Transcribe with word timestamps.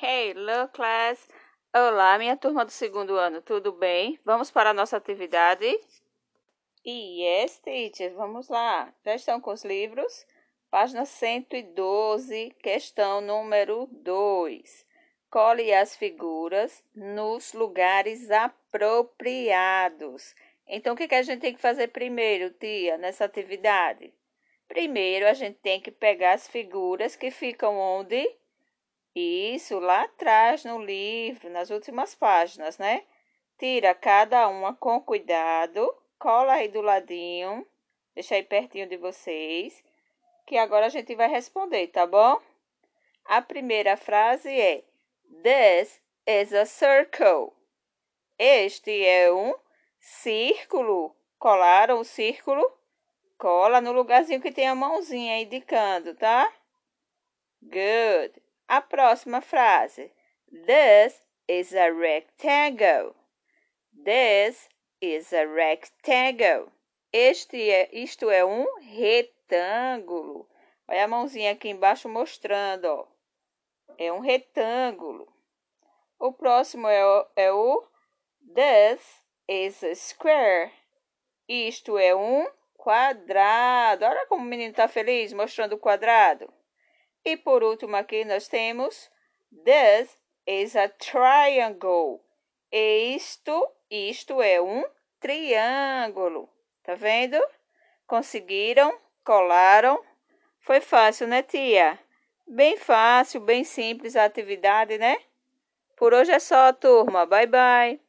Hello 0.00 0.68
class! 0.68 1.28
Olá, 1.74 2.16
minha 2.18 2.36
turma 2.36 2.64
do 2.64 2.70
segundo 2.70 3.16
ano, 3.16 3.42
tudo 3.42 3.72
bem? 3.72 4.16
Vamos 4.24 4.48
para 4.48 4.70
a 4.70 4.72
nossa 4.72 4.96
atividade? 4.96 5.66
Yes, 6.86 7.58
teacher, 7.58 8.14
vamos 8.14 8.48
lá. 8.48 8.94
Já 9.04 9.16
estão 9.16 9.40
com 9.40 9.50
os 9.50 9.64
livros? 9.64 10.24
Página 10.70 11.04
112, 11.04 12.54
questão 12.62 13.20
número 13.20 13.88
2. 13.90 14.86
Cole 15.28 15.74
as 15.74 15.96
figuras 15.96 16.84
nos 16.94 17.52
lugares 17.52 18.30
apropriados. 18.30 20.32
Então, 20.68 20.94
o 20.94 20.96
que 20.96 21.12
a 21.12 21.22
gente 21.22 21.40
tem 21.40 21.54
que 21.54 21.60
fazer 21.60 21.88
primeiro, 21.88 22.50
tia, 22.50 22.96
nessa 22.98 23.24
atividade? 23.24 24.14
Primeiro, 24.68 25.26
a 25.26 25.32
gente 25.32 25.58
tem 25.58 25.80
que 25.80 25.90
pegar 25.90 26.34
as 26.34 26.46
figuras 26.46 27.16
que 27.16 27.32
ficam 27.32 27.76
onde? 27.76 28.24
Isso, 29.14 29.78
lá 29.78 30.02
atrás 30.02 30.64
no 30.64 30.78
livro, 30.78 31.50
nas 31.50 31.70
últimas 31.70 32.14
páginas, 32.14 32.78
né? 32.78 33.04
Tira 33.58 33.94
cada 33.94 34.46
uma 34.48 34.74
com 34.74 35.00
cuidado, 35.00 35.92
cola 36.18 36.54
aí 36.54 36.68
do 36.68 36.80
ladinho, 36.80 37.66
deixa 38.14 38.36
aí 38.36 38.42
pertinho 38.42 38.88
de 38.88 38.96
vocês, 38.96 39.82
que 40.46 40.56
agora 40.56 40.86
a 40.86 40.88
gente 40.88 41.14
vai 41.14 41.28
responder, 41.28 41.88
tá 41.88 42.06
bom? 42.06 42.40
A 43.24 43.42
primeira 43.42 43.96
frase 43.96 44.48
é: 44.48 44.84
This 45.42 46.00
is 46.26 46.52
a 46.54 46.64
circle. 46.64 47.52
Este 48.38 49.04
é 49.04 49.32
um 49.32 49.54
círculo. 49.98 51.14
Colaram 51.38 52.00
o 52.00 52.04
círculo? 52.04 52.72
Cola 53.36 53.80
no 53.80 53.92
lugarzinho 53.92 54.40
que 54.40 54.50
tem 54.50 54.66
a 54.66 54.74
mãozinha 54.74 55.40
indicando, 55.40 56.14
tá? 56.14 56.52
Good. 57.62 58.40
A 58.68 58.82
próxima 58.82 59.40
frase. 59.40 60.12
This 60.66 61.18
is 61.48 61.72
a 61.72 61.90
rectangle. 61.90 63.14
This 64.04 64.68
is 65.00 65.32
a 65.32 65.46
rectangle. 65.46 66.70
Este 67.10 67.70
é, 67.70 67.88
isto 67.92 68.30
é 68.30 68.44
um 68.44 68.66
retângulo. 68.80 70.46
Olha 70.86 71.04
a 71.04 71.08
mãozinha 71.08 71.52
aqui 71.52 71.70
embaixo 71.70 72.10
mostrando, 72.10 72.84
ó. 72.84 73.08
É 73.96 74.12
um 74.12 74.20
retângulo. 74.20 75.26
O 76.18 76.30
próximo 76.30 76.86
é 76.88 77.02
o, 77.02 77.26
é 77.36 77.50
o 77.50 77.88
This 78.54 79.22
is 79.48 79.82
a 79.82 79.94
square. 79.94 80.70
Isto 81.48 81.96
é 81.96 82.14
um 82.14 82.46
quadrado. 82.74 84.04
Olha 84.04 84.26
como 84.26 84.44
o 84.44 84.46
menino 84.46 84.72
está 84.72 84.86
feliz 84.88 85.32
mostrando 85.32 85.72
o 85.72 85.78
quadrado. 85.78 86.52
E 87.28 87.36
por 87.36 87.62
último 87.62 87.94
aqui 87.94 88.24
nós 88.24 88.48
temos 88.48 89.10
This 89.62 90.16
is 90.46 90.74
a 90.74 90.88
triangle. 90.88 92.24
Isto, 92.72 93.70
isto 93.90 94.40
é 94.40 94.58
um 94.62 94.82
triângulo. 95.20 96.48
Tá 96.82 96.94
vendo? 96.94 97.38
Conseguiram? 98.06 98.98
Colaram? 99.22 100.02
Foi 100.60 100.80
fácil, 100.80 101.26
né, 101.26 101.42
tia? 101.42 101.98
Bem 102.46 102.78
fácil, 102.78 103.42
bem 103.42 103.62
simples 103.62 104.16
a 104.16 104.24
atividade, 104.24 104.96
né? 104.96 105.18
Por 105.98 106.14
hoje 106.14 106.32
é 106.32 106.38
só, 106.38 106.72
turma. 106.72 107.26
Bye, 107.26 107.46
bye. 107.46 108.07